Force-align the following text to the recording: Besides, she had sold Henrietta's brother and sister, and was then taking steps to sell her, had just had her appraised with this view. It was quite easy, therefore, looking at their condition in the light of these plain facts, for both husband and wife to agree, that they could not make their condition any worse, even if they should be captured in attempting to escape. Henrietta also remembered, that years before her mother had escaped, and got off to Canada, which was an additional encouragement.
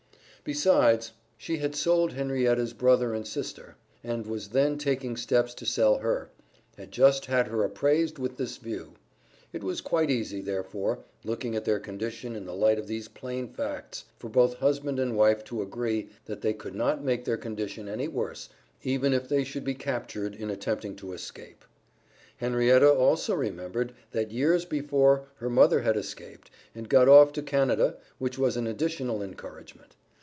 Besides, 0.43 1.11
she 1.37 1.57
had 1.59 1.75
sold 1.75 2.13
Henrietta's 2.13 2.73
brother 2.73 3.13
and 3.13 3.27
sister, 3.27 3.75
and 4.03 4.25
was 4.25 4.47
then 4.49 4.79
taking 4.79 5.15
steps 5.15 5.53
to 5.53 5.67
sell 5.67 5.99
her, 5.99 6.31
had 6.79 6.91
just 6.91 7.27
had 7.27 7.47
her 7.49 7.63
appraised 7.63 8.17
with 8.17 8.37
this 8.37 8.57
view. 8.57 8.93
It 9.53 9.63
was 9.63 9.81
quite 9.81 10.09
easy, 10.09 10.41
therefore, 10.41 10.97
looking 11.23 11.55
at 11.55 11.63
their 11.65 11.79
condition 11.79 12.35
in 12.35 12.47
the 12.47 12.55
light 12.55 12.79
of 12.79 12.87
these 12.87 13.07
plain 13.07 13.49
facts, 13.49 14.05
for 14.17 14.29
both 14.31 14.55
husband 14.55 14.99
and 14.99 15.15
wife 15.15 15.43
to 15.43 15.61
agree, 15.61 16.09
that 16.25 16.41
they 16.41 16.53
could 16.55 16.73
not 16.73 17.03
make 17.03 17.23
their 17.23 17.37
condition 17.37 17.87
any 17.87 18.07
worse, 18.07 18.49
even 18.81 19.13
if 19.13 19.29
they 19.29 19.43
should 19.43 19.63
be 19.63 19.75
captured 19.75 20.33
in 20.33 20.49
attempting 20.49 20.95
to 20.95 21.13
escape. 21.13 21.63
Henrietta 22.37 22.91
also 22.91 23.35
remembered, 23.35 23.93
that 24.09 24.31
years 24.31 24.65
before 24.65 25.27
her 25.35 25.51
mother 25.51 25.81
had 25.81 25.95
escaped, 25.95 26.49
and 26.73 26.89
got 26.89 27.07
off 27.07 27.31
to 27.33 27.43
Canada, 27.43 27.97
which 28.17 28.39
was 28.39 28.57
an 28.57 28.65
additional 28.65 29.21
encouragement. 29.21 29.95